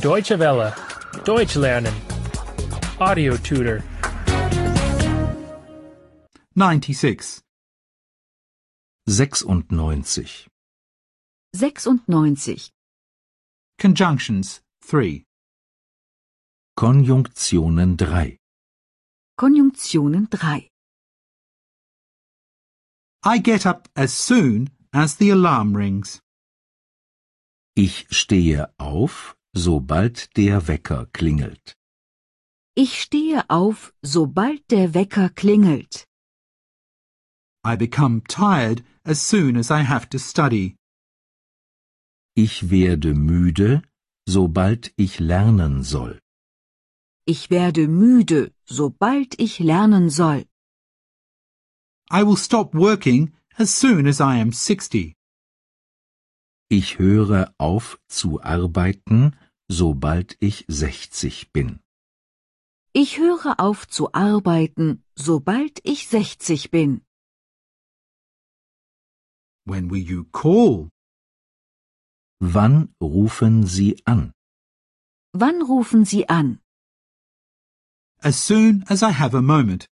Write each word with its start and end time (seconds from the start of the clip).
Deutsche 0.00 0.38
Welle. 0.38 0.74
Deutsch 1.24 1.56
lernen. 1.56 1.94
Audio 2.98 3.36
tutor. 3.36 3.82
96. 6.54 7.42
96. 9.06 10.48
96. 11.54 12.70
Conjunctions 13.78 14.60
3. 14.82 15.24
Konjunktionen 16.76 17.96
3. 17.98 18.38
Konjunktionen 19.38 20.28
3. 20.30 20.68
I 23.24 23.38
get 23.38 23.66
up 23.66 23.88
as 23.94 24.12
soon 24.12 24.70
as 24.92 25.16
the 25.16 25.30
alarm 25.30 25.76
rings. 25.76 26.21
Ich 27.74 28.06
stehe 28.10 28.70
auf, 28.78 29.34
sobald 29.54 30.36
der 30.36 30.68
Wecker 30.68 31.06
klingelt. 31.14 31.74
Ich 32.74 33.00
stehe 33.00 33.48
auf, 33.48 33.94
sobald 34.02 34.70
der 34.70 34.92
Wecker 34.92 35.30
klingelt. 35.30 36.06
I 37.64 37.76
become 37.76 38.22
tired 38.28 38.84
as 39.04 39.26
soon 39.26 39.56
as 39.56 39.70
I 39.70 39.84
have 39.84 40.06
to 40.10 40.18
study. 40.18 40.76
Ich 42.34 42.70
werde 42.70 43.14
müde, 43.14 43.82
sobald 44.28 44.92
ich 44.96 45.18
lernen 45.18 45.82
soll. 45.82 46.18
Ich 47.24 47.48
werde 47.48 47.88
müde, 47.88 48.52
sobald 48.66 49.38
ich 49.40 49.60
lernen 49.60 50.10
soll. 50.10 50.44
I 52.10 52.22
will 52.22 52.36
stop 52.36 52.74
working 52.74 53.32
as 53.56 53.70
soon 53.74 54.06
as 54.06 54.20
I 54.20 54.40
am 54.40 54.52
60. 54.52 55.14
Ich 56.78 56.98
höre 56.98 57.54
auf 57.58 58.00
zu 58.08 58.42
arbeiten, 58.42 59.36
sobald 59.68 60.38
ich 60.40 60.64
60 60.68 61.52
bin. 61.52 61.80
Ich 62.94 63.18
höre 63.18 63.60
auf 63.60 63.86
zu 63.86 64.14
arbeiten, 64.14 65.04
sobald 65.14 65.80
ich 65.84 66.08
60 66.08 66.70
bin. 66.70 67.02
When 69.66 69.90
will 69.90 70.00
you 70.02 70.24
call? 70.32 70.88
Wann 72.40 72.94
rufen 73.02 73.66
Sie 73.66 74.00
an? 74.06 74.32
Wann 75.34 75.60
rufen 75.60 76.06
Sie 76.06 76.30
an? 76.30 76.58
As 78.22 78.46
soon 78.46 78.82
as 78.88 79.02
I 79.02 79.12
have 79.12 79.36
a 79.36 79.42
moment. 79.42 79.90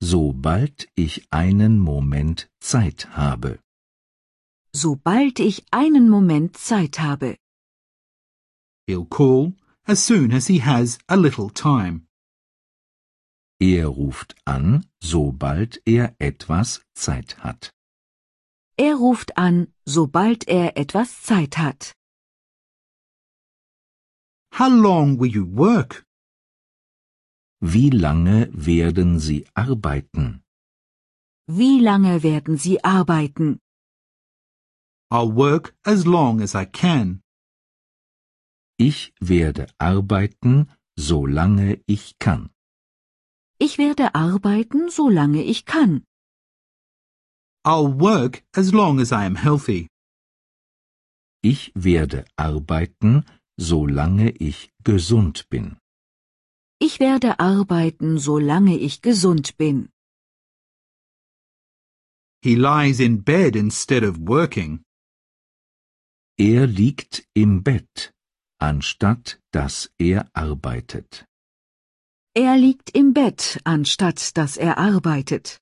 Sobald 0.00 0.88
ich 0.94 1.30
einen 1.30 1.80
Moment 1.80 2.48
Zeit 2.60 3.10
habe. 3.14 3.60
Sobald 4.72 5.40
ich 5.40 5.64
einen 5.70 6.08
Moment 6.08 6.56
Zeit 6.56 6.98
habe. 7.00 7.36
He'll 8.86 9.06
call 9.08 9.54
as 9.84 10.06
soon 10.06 10.32
as 10.32 10.46
he 10.46 10.60
has 10.62 10.98
a 11.08 11.16
little 11.16 11.50
time. 11.50 12.06
Er 13.60 13.86
ruft 13.88 14.36
an, 14.44 14.86
sobald 15.02 15.82
er 15.84 16.14
etwas 16.18 16.82
Zeit 16.94 17.38
hat. 17.42 17.72
Er 18.76 18.94
ruft 18.96 19.36
an, 19.36 19.72
sobald 19.84 20.46
er 20.46 20.76
etwas 20.76 21.22
Zeit 21.22 21.58
hat. 21.58 21.92
How 24.52 24.68
long 24.68 25.18
will 25.18 25.30
you 25.30 25.44
work? 25.56 26.04
Wie 27.60 27.90
lange 27.90 28.48
werden 28.52 29.18
Sie 29.18 29.46
arbeiten? 29.54 30.42
Wie 31.48 31.80
lange 31.80 32.22
werden 32.22 32.56
Sie 32.58 32.84
arbeiten? 32.84 33.58
I'll 35.10 35.32
work 35.32 35.74
as 35.84 36.06
long 36.06 36.40
as 36.42 36.54
I 36.54 36.66
can. 36.66 37.22
Ich 38.78 39.12
werde 39.20 39.66
arbeiten, 39.78 40.68
solange 40.98 41.80
ich 41.86 42.18
kann. 42.18 42.50
Ich 43.58 43.78
werde 43.78 44.14
arbeiten, 44.14 44.90
solange 44.90 45.42
ich 45.42 45.64
kann. 45.64 46.04
I'll 47.64 47.88
work 47.88 48.44
as 48.54 48.72
long 48.72 49.00
as 49.00 49.10
I 49.10 49.24
am 49.24 49.36
healthy. 49.36 49.88
Ich 51.42 51.72
werde 51.74 52.24
arbeiten, 52.36 53.24
solange 53.58 54.30
ich 54.30 54.70
gesund 54.84 55.48
bin. 55.48 55.76
Ich 56.80 57.00
werde 57.00 57.40
arbeiten, 57.40 58.18
solange 58.18 58.76
ich 58.76 59.02
gesund 59.02 59.56
bin. 59.56 59.88
He 62.42 62.54
lies 62.54 63.00
in 63.00 63.22
bed 63.22 63.56
instead 63.56 64.04
of 64.04 64.18
working. 64.18 64.84
Er 66.40 66.68
liegt 66.68 67.26
im 67.34 67.64
Bett, 67.64 68.12
anstatt 68.60 69.40
dass 69.50 69.90
er 69.98 70.30
arbeitet. 70.34 71.26
Er 72.32 72.56
liegt 72.56 72.90
im 72.90 73.12
Bett, 73.12 73.60
anstatt 73.64 74.36
dass 74.36 74.56
er 74.56 74.78
arbeitet. 74.78 75.58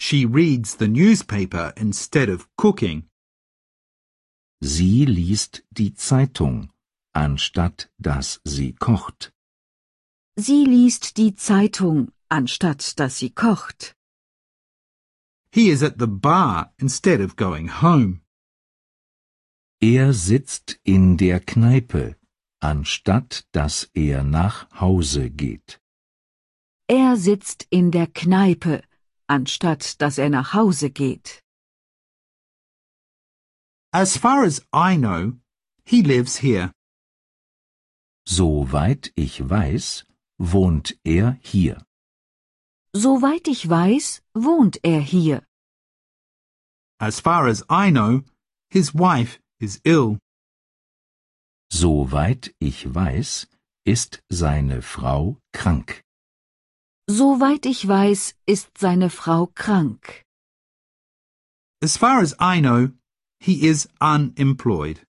She 0.00 0.24
reads 0.24 0.78
the 0.78 0.88
newspaper 0.88 1.74
instead 1.76 2.30
of 2.30 2.48
cooking. 2.56 3.10
Sie 4.60 5.04
liest 5.04 5.62
die 5.72 5.92
Zeitung, 5.92 6.72
anstatt 7.12 7.90
dass 7.98 8.40
sie 8.44 8.72
kocht. 8.72 9.34
Sie 10.36 10.64
liest 10.64 11.18
die 11.18 11.34
Zeitung, 11.34 12.12
anstatt 12.30 12.98
dass 12.98 13.18
sie 13.18 13.30
kocht. 13.30 13.94
He 15.52 15.68
is 15.68 15.82
at 15.82 15.98
the 15.98 16.06
bar 16.06 16.72
instead 16.78 17.20
of 17.20 17.36
going 17.36 17.82
home. 17.82 18.22
Er 19.80 20.12
sitzt 20.12 20.80
in 20.82 21.16
der 21.16 21.38
Kneipe, 21.38 22.16
anstatt 22.60 23.46
dass 23.52 23.84
er 23.94 24.24
nach 24.24 24.68
Hause 24.80 25.30
geht. 25.30 25.80
Er 26.88 27.16
sitzt 27.16 27.64
in 27.70 27.92
der 27.92 28.08
Kneipe, 28.08 28.82
anstatt 29.28 30.00
dass 30.00 30.18
er 30.18 30.30
nach 30.30 30.52
Hause 30.52 30.90
geht. 30.90 31.44
As 33.92 34.16
far 34.16 34.42
as 34.42 34.66
I 34.74 34.96
know, 34.96 35.34
he 35.84 36.02
lives 36.02 36.38
here. 36.42 36.72
Soweit 38.26 39.12
ich 39.14 39.48
weiß, 39.48 40.04
wohnt 40.38 40.98
er 41.04 41.38
hier. 41.40 41.86
Soweit 42.92 43.46
ich 43.46 43.68
weiß, 43.68 44.22
wohnt 44.34 44.80
er 44.82 45.00
hier. 45.00 45.46
As 46.98 47.20
far 47.20 47.46
as 47.46 47.64
I 47.70 47.92
know, 47.92 48.24
his 48.70 48.92
wife 48.92 49.38
is 49.60 49.80
ill. 49.84 50.18
Soweit 51.70 52.54
ich 52.60 52.94
weiß, 52.94 53.46
ist 53.84 54.22
seine 54.28 54.82
Frau 54.82 55.36
krank. 55.52 56.02
Soweit 57.10 57.66
ich 57.66 57.86
weiß, 57.86 58.34
ist 58.46 58.76
seine 58.78 59.10
Frau 59.10 59.46
krank. 59.54 60.24
As 61.82 61.96
far 61.96 62.20
as 62.20 62.34
I 62.40 62.60
know, 62.60 62.90
he 63.40 63.66
is 63.66 63.88
unemployed. 64.00 65.04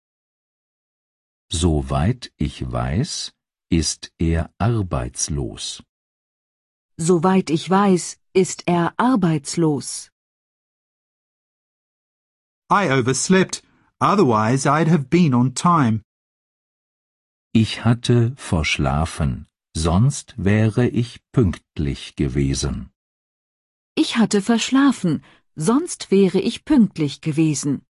Soweit 1.51 2.31
ich 2.37 2.61
weiß, 2.71 3.31
ist 3.71 4.11
er 4.19 4.51
arbeitslos. 4.59 5.83
Soweit 6.97 7.49
ich 7.49 7.69
weiß, 7.69 8.19
ist 8.33 8.67
er 8.67 8.93
arbeitslos. 8.97 10.11
I 12.71 12.89
overslept, 12.91 13.63
otherwise 13.99 14.65
I'd 14.65 14.87
have 14.87 15.09
been 15.09 15.33
on 15.33 15.53
time. 15.53 16.03
Ich 17.53 17.83
hatte 17.83 18.33
verschlafen, 18.37 19.47
sonst 19.75 20.35
wäre 20.37 20.87
ich 20.87 21.19
pünktlich 21.31 22.15
gewesen. 22.15 22.91
Ich 23.95 24.17
hatte 24.17 24.41
verschlafen, 24.41 25.23
sonst 25.55 26.11
wäre 26.11 26.39
ich 26.39 26.63
pünktlich 26.63 27.21
gewesen. 27.21 27.85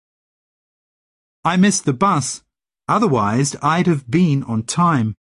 I 1.47 1.57
missed 1.57 1.85
the 1.85 1.93
bus, 1.93 2.45
otherwise 2.89 3.57
I'd 3.63 3.87
have 3.87 4.05
been 4.07 4.45
on 4.45 4.67
time. 4.67 5.15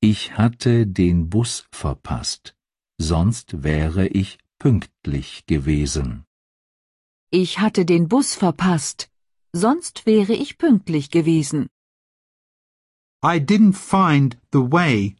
Ich 0.00 0.36
hatte 0.36 0.86
den 0.86 1.30
Bus 1.30 1.66
verpasst, 1.72 2.54
sonst 2.98 3.62
wäre 3.62 4.06
ich 4.08 4.38
pünktlich 4.58 5.46
gewesen. 5.46 6.24
Ich 7.30 7.58
hatte 7.58 7.84
den 7.84 8.08
Bus 8.08 8.34
verpasst, 8.34 9.10
sonst 9.54 10.04
wäre 10.04 10.34
ich 10.34 10.58
pünktlich 10.58 11.10
gewesen. 11.10 11.68
I 13.24 13.38
didn't 13.38 13.74
find 13.74 14.36
the 14.52 14.70
way, 14.70 15.16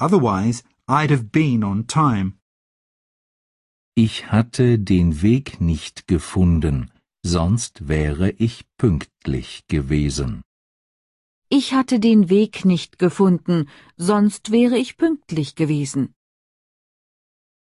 otherwise 0.00 0.64
I'd 0.88 1.10
have 1.10 1.30
been 1.30 1.62
on 1.62 1.86
time. 1.86 2.38
Ich 3.94 4.32
hatte 4.32 4.78
den 4.78 5.22
Weg 5.22 5.60
nicht 5.60 6.08
gefunden, 6.08 6.90
sonst 7.22 7.86
wäre 7.86 8.30
ich 8.30 8.64
pünktlich 8.76 9.66
gewesen. 9.68 10.42
Ich 11.48 11.74
hatte 11.74 12.00
den 12.00 12.28
Weg 12.28 12.64
nicht 12.64 12.98
gefunden, 12.98 13.68
sonst 13.96 14.50
wäre 14.50 14.76
ich 14.78 14.96
pünktlich 14.96 15.54
gewesen. 15.54 16.14